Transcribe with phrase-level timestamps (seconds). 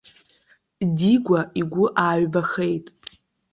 [0.95, 2.85] Дигәа игәы ааҩбахеит.